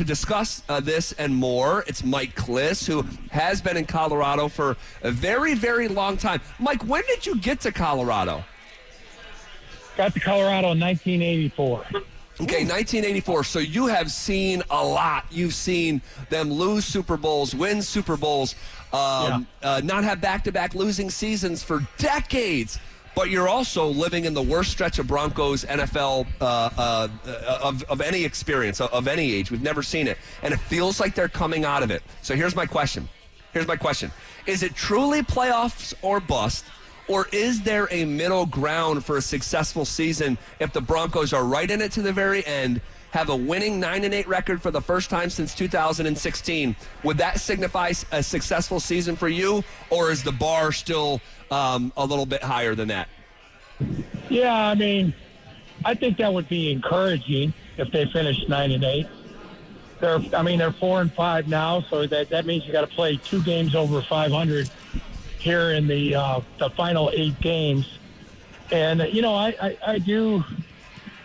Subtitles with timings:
[0.00, 4.78] to discuss uh, this and more, it's Mike Klis, who has been in Colorado for
[5.02, 6.40] a very, very long time.
[6.58, 8.42] Mike, when did you get to Colorado?
[9.98, 11.84] Got to Colorado in 1984.
[12.40, 13.44] Okay, 1984.
[13.44, 15.26] So you have seen a lot.
[15.30, 18.54] You've seen them lose Super Bowls, win Super Bowls,
[18.94, 22.80] um, uh, not have back to back losing seasons for decades.
[23.14, 27.08] But you're also living in the worst stretch of Broncos NFL uh, uh,
[27.62, 29.50] of, of any experience, of any age.
[29.50, 30.16] We've never seen it.
[30.42, 32.02] And it feels like they're coming out of it.
[32.22, 33.08] So here's my question.
[33.52, 34.12] Here's my question
[34.46, 36.64] Is it truly playoffs or bust?
[37.08, 41.68] Or is there a middle ground for a successful season if the Broncos are right
[41.68, 42.80] in it to the very end,
[43.10, 46.76] have a winning 9 and 8 record for the first time since 2016?
[47.04, 52.04] Would that signify a successful season for you, or is the bar still um, a
[52.04, 53.08] little bit higher than that?
[54.28, 55.14] Yeah, I mean,
[55.84, 59.06] I think that would be encouraging if they finish 9 and 8.
[60.00, 62.94] They're, I mean, they're four and five now, so that, that means you got to
[62.94, 64.70] play two games over 500
[65.40, 67.98] here in the uh, the final eight games.
[68.70, 70.44] And you know, I, I, I do,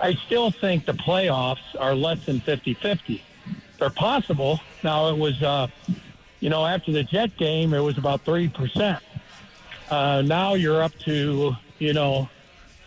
[0.00, 3.20] I still think the playoffs are less than 50-50.
[3.78, 4.60] They're possible.
[4.82, 5.68] Now it was, uh,
[6.40, 9.02] you know, after the Jet game, it was about three percent.
[9.90, 12.28] Uh, now you're up to, you know,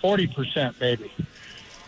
[0.01, 1.11] forty percent maybe.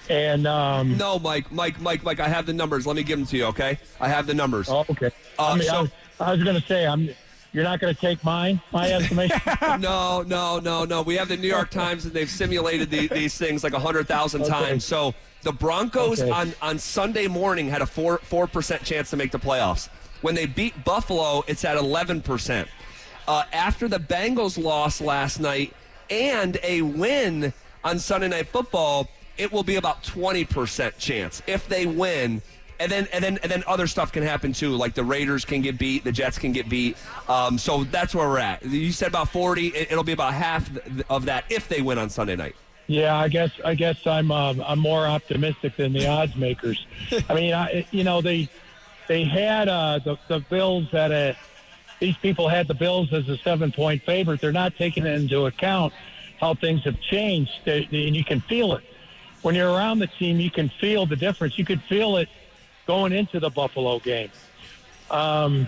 [0.10, 2.20] And um, no, Mike, Mike, Mike, Mike.
[2.20, 2.86] I have the numbers.
[2.88, 3.46] Let me give them to you.
[3.46, 4.68] Okay, I have the numbers.
[4.70, 5.12] Oh, okay.
[5.38, 7.10] Uh, I, mean, so- I was, I was going to say I'm
[7.54, 9.40] you're not going to take mine, my estimation.
[9.80, 11.02] no, no, no, no.
[11.04, 14.42] We have the New York Times, and they've simulated the, these things like hundred thousand
[14.42, 14.52] Okay.
[14.52, 14.84] times.
[14.84, 16.32] So the Broncos Okay.
[16.32, 19.88] on on Sunday morning had a four four percent chance to make the playoffs.
[20.22, 22.68] When they beat Buffalo, it's at eleven percent.
[23.28, 25.74] Uh, after the Bengals lost last night
[26.10, 29.08] and a win on Sunday Night Football,
[29.38, 32.42] it will be about twenty percent chance if they win.
[32.80, 34.76] And then, and then, and then, other stuff can happen too.
[34.76, 36.98] Like the Raiders can get beat, the Jets can get beat.
[37.28, 38.66] Um, so that's where we're at.
[38.66, 39.68] You said about forty.
[39.68, 40.70] It, it'll be about half
[41.10, 42.56] of that if they win on Sunday night.
[42.88, 46.86] Yeah, I guess I guess I'm uh, I'm more optimistic than the odds makers.
[47.30, 48.50] I mean, I, you know they
[49.08, 51.38] they had uh, the the Bills at a
[52.00, 54.42] these people had the Bills as a seven point favorite.
[54.42, 55.94] They're not taking into account
[56.42, 58.84] how things have changed, they, they- and you can feel it
[59.44, 60.40] when you're around the team.
[60.42, 61.58] You can feel the difference.
[61.58, 62.28] You could feel it
[62.88, 64.32] going into the Buffalo game.
[65.10, 65.68] Um,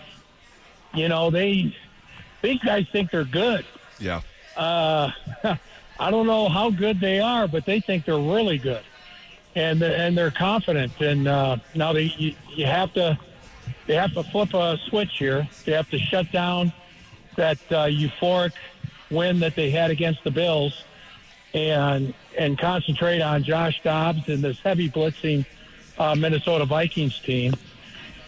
[0.93, 1.75] you know they
[2.41, 3.65] these guys think they're good.
[3.99, 4.21] Yeah.
[4.55, 5.11] Uh,
[5.99, 8.83] I don't know how good they are, but they think they're really good,
[9.55, 10.99] and and they're confident.
[10.99, 13.17] And uh, now they you, you have to
[13.87, 15.47] they have to flip a switch here.
[15.65, 16.73] They have to shut down
[17.35, 18.53] that uh, euphoric
[19.11, 20.83] win that they had against the Bills,
[21.53, 25.45] and and concentrate on Josh Dobbs and this heavy blitzing
[25.97, 27.53] uh, Minnesota Vikings team,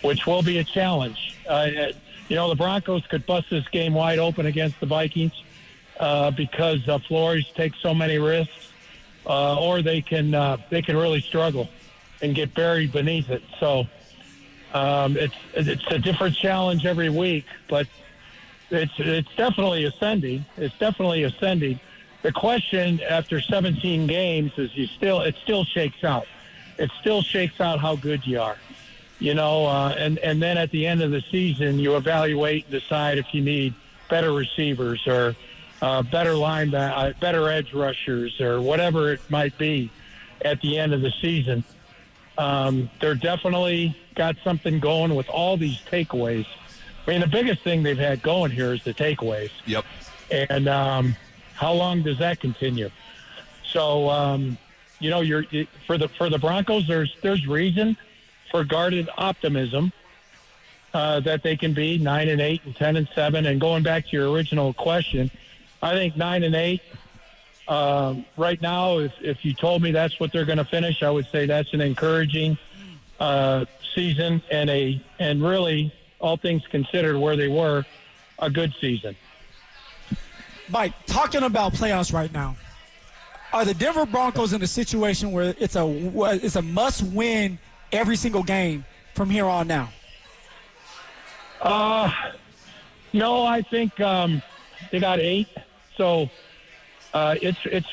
[0.02, 1.36] which will be a challenge.
[1.48, 1.70] Uh,
[2.30, 5.34] you know, the Broncos could bust this game wide open against the Vikings
[6.00, 8.72] uh, because uh, Flores takes so many risks,
[9.26, 11.70] uh, or they can uh, they can really struggle
[12.22, 13.44] and get buried beneath it.
[13.60, 13.86] So
[14.74, 17.88] um, it's it's a different challenge every week, but
[18.70, 20.46] it's it's definitely ascending.
[20.58, 21.80] It's definitely ascending.
[22.24, 26.26] The question after 17 games is you still it still shakes out.
[26.78, 28.58] It still shakes out how good you are,
[29.20, 29.66] you know.
[29.66, 33.34] Uh, and and then at the end of the season, you evaluate and decide if
[33.34, 33.74] you need
[34.10, 35.36] better receivers or
[35.82, 39.92] uh, better line, uh, better edge rushers or whatever it might be
[40.44, 41.64] at the end of the season.
[42.38, 46.46] Um, they're definitely got something going with all these takeaways.
[47.06, 49.52] I mean, the biggest thing they've had going here is the takeaways.
[49.66, 49.86] Yep.
[50.30, 51.16] And um,
[51.54, 52.90] how long does that continue?
[53.64, 54.58] So, um,
[55.00, 55.44] you know, you're
[55.85, 56.88] for the for the Broncos.
[56.88, 57.97] There's there's reason
[58.52, 59.91] for guarded optimism
[60.94, 63.46] uh, that they can be nine and eight and ten and seven.
[63.46, 65.30] And going back to your original question,
[65.81, 66.81] I think nine and eight.
[67.68, 71.12] Um, right now, if if you told me that's what they're going to finish, I
[71.12, 72.57] would say that's an encouraging
[73.19, 77.86] uh, season and a and really all things considered where they were
[78.39, 79.16] a good season.
[80.69, 82.56] Mike, talking about playoffs right now,
[83.54, 85.86] are the Denver Broncos in a situation where it's a
[86.44, 87.58] it's a must win
[87.92, 89.90] every single game from here on now?
[91.62, 92.12] Uh,
[93.14, 94.42] no, I think um,
[94.92, 95.48] they got eight.
[95.96, 96.30] So
[97.14, 97.88] uh, it's it's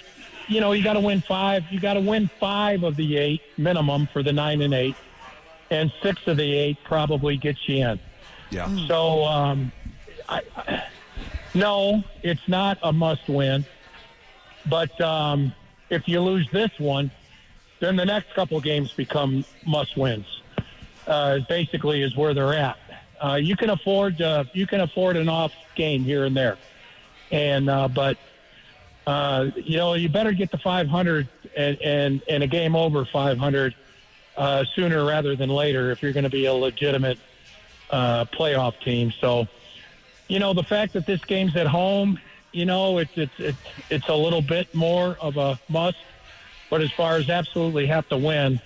[0.49, 1.65] you know you got to win five.
[1.71, 4.97] You got to win five of the eight minimum for the nine and eight,
[5.71, 8.01] and six of the eight probably gets you in.
[8.51, 8.87] Yeah.
[8.87, 9.73] So um,
[10.29, 10.85] I, I,
[11.55, 13.65] no, it's not a must win.
[14.69, 15.53] But um,
[15.91, 17.11] if you lose this one,
[17.81, 20.27] then the next couple games become must wins.
[21.07, 22.77] uh, basically is where they're at.
[23.23, 26.59] Uh, you can afford uh, you can afford an off game here and there,
[27.31, 28.19] and uh, but
[29.07, 33.75] uh, you know you better get to 500 and and, and a game over 500
[34.37, 37.19] uh, sooner rather than later if you're going to be a legitimate
[37.91, 39.13] uh, playoff team.
[39.21, 39.47] So,
[40.29, 42.19] you know, the fact that this game's at home,
[42.55, 43.59] you know, it's it's it's
[43.91, 45.97] it's a little bit more of a must.
[46.71, 48.61] But as far as absolutely have to win,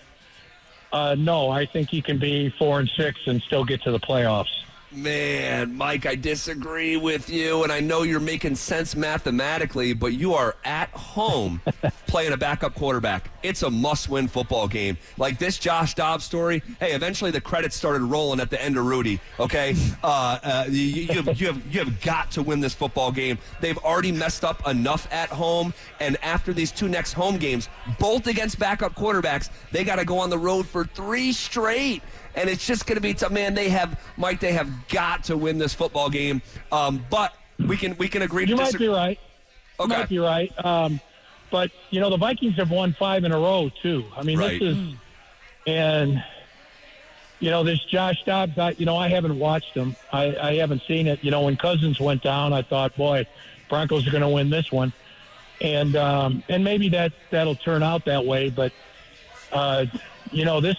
[0.93, 4.01] uh, no, I think you can be four and six and still get to the
[4.01, 4.45] playoffs.
[4.91, 10.33] Man, Mike, I disagree with you, and I know you're making sense mathematically, but you
[10.33, 11.61] are at home
[12.07, 13.31] playing a backup quarterback.
[13.43, 14.97] It's a must win football game.
[15.19, 18.87] Like this Josh Dobbs story, hey, eventually the credits started rolling at the end of
[18.87, 19.75] Rudy, okay?
[20.03, 23.37] Uh, uh, you, you, have, you, have, you have got to win this football game.
[23.61, 27.69] They've already messed up enough at home, and after these two next home games,
[27.99, 32.03] both against backup quarterbacks, they got to go on the road for three straight
[32.35, 33.33] and it's just going to be tough.
[33.33, 34.41] Man, they have Mike.
[34.41, 36.43] They have got to win this football game.
[36.73, 38.47] Um, but we can we can agree.
[38.47, 38.87] You might disagree.
[38.89, 39.19] be right.
[39.81, 39.93] Okay.
[39.93, 40.65] You might be right.
[40.65, 41.01] Um,
[41.51, 44.05] but you know the Vikings have won five in a row too.
[44.17, 44.61] I mean, Right.
[44.61, 44.95] this is
[45.67, 46.23] and
[47.41, 48.59] you know this Josh Dobbs.
[48.59, 49.97] I, you know I haven't watched him.
[50.13, 51.23] I, I haven't seen it.
[51.23, 53.27] You know when Cousins went down, I thought, boy,
[53.69, 54.93] Broncos are going to win this one,
[55.61, 58.51] and um, and maybe that that'll turn out that way.
[58.51, 58.73] But
[59.53, 59.87] uh,
[60.33, 60.77] you know this,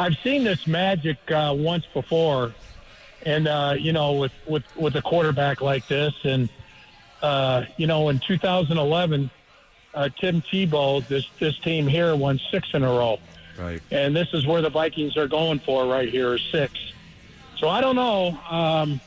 [0.00, 2.54] I've seen this magic uh, once before,
[3.26, 6.48] and uh, you know with with with a quarterback like this, and
[7.20, 9.30] uh, you know in 2011,
[9.92, 13.18] uh, Tim Tebow, this this team here won six in a row.
[13.58, 13.82] Right.
[13.90, 16.72] And this is where the Vikings are going for right here, six.
[17.58, 18.38] So I don't know.
[18.48, 19.02] Um,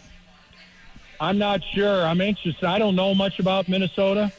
[1.19, 2.03] I'm not sure.
[2.03, 2.61] I'm anxious.
[2.61, 4.31] I don't know much about Minnesota.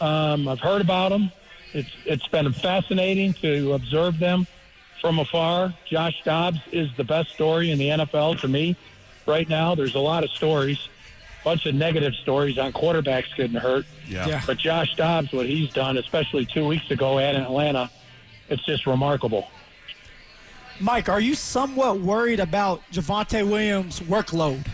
[0.00, 1.30] Um, I've heard about them.
[1.74, 4.46] It's it's been fascinating to observe them
[5.00, 5.74] from afar.
[5.86, 8.76] Josh Dobbs is the best story in the NFL to me
[9.26, 9.74] right now.
[9.74, 10.88] There's a lot of stories,
[11.44, 13.86] bunch of negative stories on quarterbacks getting hurt.
[14.06, 14.26] Yeah.
[14.26, 14.42] Yeah.
[14.46, 17.90] But Josh Dobbs, what he's done, especially two weeks ago at in Atlanta,
[18.48, 19.48] it's just remarkable.
[20.80, 24.66] Mike, are you somewhat worried about Javonte Williams' workload?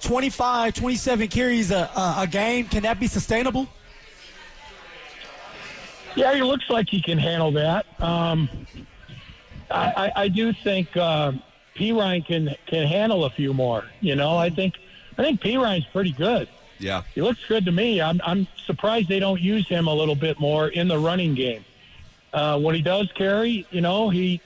[0.00, 2.66] 25, 27 carries a, a, a game.
[2.66, 3.68] Can that be sustainable?
[6.14, 7.86] Yeah, he looks like he can handle that.
[8.00, 8.48] Um,
[9.72, 11.32] I, I, I do think uh,
[11.74, 13.84] Perine can can handle a few more.
[14.00, 14.74] You know, I think
[15.18, 16.48] I think Perine's pretty good.
[16.78, 17.02] Yeah.
[17.14, 18.00] He looks good to me.
[18.00, 21.64] I'm I'm surprised they don't use him a little bit more in the running game.
[22.32, 24.40] Uh, when he does carry, you know, he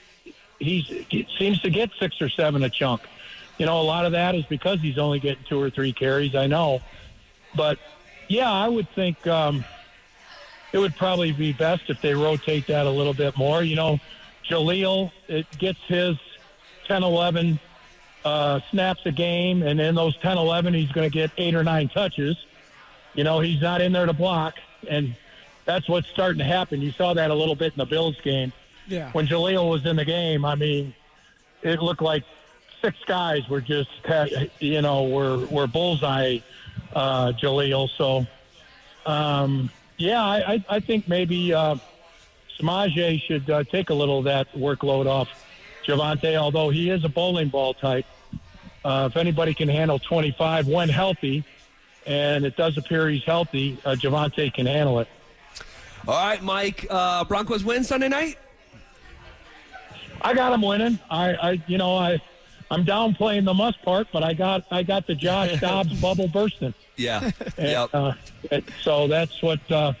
[0.59, 3.01] he's, he seems to get six or seven a chunk.
[3.57, 6.35] You know, a lot of that is because he's only getting two or three carries.
[6.35, 6.81] I know,
[7.55, 7.79] but
[8.27, 9.65] yeah, I would think um,
[10.73, 13.63] it would probably be best if they rotate that a little bit more.
[13.63, 13.99] You know,
[14.45, 16.17] Jaleel it gets his
[16.87, 17.59] 10, 11
[18.25, 21.63] uh, snaps a game, and in those 10, 11, he's going to get eight or
[21.63, 22.37] nine touches.
[23.13, 24.55] You know, he's not in there to block,
[24.89, 25.15] and
[25.65, 26.81] that's what's starting to happen.
[26.81, 28.53] You saw that a little bit in the Bills game.
[28.87, 29.11] Yeah.
[29.11, 30.93] When Jaleel was in the game, I mean,
[31.61, 32.23] it looked like
[32.81, 33.89] six guys were just,
[34.59, 36.39] you know, were were bullseye
[36.93, 37.89] uh, Jaleel.
[37.97, 38.25] So,
[39.05, 41.75] um, yeah, I, I, I think maybe uh,
[42.59, 45.29] Samaje should uh, take a little of that workload off
[45.85, 48.05] Javonte, although he is a bowling ball type.
[48.83, 51.43] Uh, if anybody can handle 25 when healthy,
[52.05, 55.07] and it does appear he's healthy, uh, Javonte can handle it.
[56.07, 56.87] All right, Mike.
[56.89, 58.37] Uh, Broncos win Sunday night.
[60.21, 60.99] I got him winning.
[61.09, 62.21] I, I you know, I,
[62.71, 66.73] I'm downplaying the must part, but I got, I got the Josh Dobbs bubble bursting.
[66.95, 67.31] Yeah.
[67.57, 67.89] And, yep.
[67.93, 68.13] uh,
[68.81, 69.93] so that's what uh,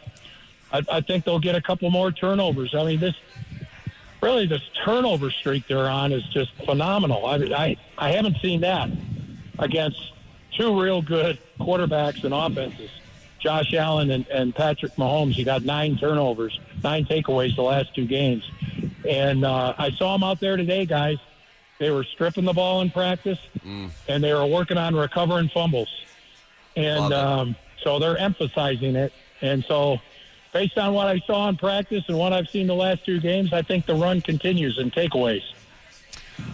[0.71, 2.75] I, I think they'll get a couple more turnovers.
[2.75, 3.15] I mean, this
[4.21, 7.25] really this turnover streak they're on is just phenomenal.
[7.25, 8.89] I, I I haven't seen that
[9.59, 10.13] against
[10.57, 12.89] two real good quarterbacks and offenses.
[13.39, 15.33] Josh Allen and, and Patrick Mahomes.
[15.33, 18.49] He got nine turnovers, nine takeaways the last two games.
[19.07, 21.17] And uh, I saw him out there today, guys.
[21.79, 23.37] They were stripping the ball in practice,
[24.07, 25.89] and they were working on recovering fumbles.
[26.75, 29.13] And um, so they're emphasizing it.
[29.41, 29.99] And so,
[30.57, 33.53] based on what I saw in practice and what I've seen the last two games,
[33.53, 35.43] I think the run continues in takeaways.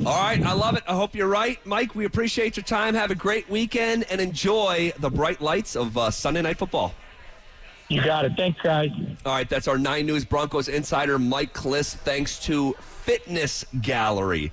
[0.06, 0.84] All right, I love it.
[0.86, 1.96] I hope you're right, Mike.
[1.96, 2.96] We appreciate your time.
[2.96, 6.94] Have a great weekend and enjoy the bright lights of uh, Sunday Night Football.
[7.88, 8.34] You got it.
[8.36, 8.90] Thanks, guys.
[9.26, 11.96] All right, that's our Nine News Broncos insider, Mike Klis.
[11.96, 14.52] Thanks to Fitness Gallery.